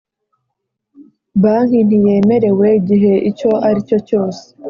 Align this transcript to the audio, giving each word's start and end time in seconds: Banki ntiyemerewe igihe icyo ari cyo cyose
Banki 1.41 1.79
ntiyemerewe 1.87 2.67
igihe 2.79 3.13
icyo 3.29 3.51
ari 3.67 3.79
cyo 3.87 3.99
cyose 4.07 4.43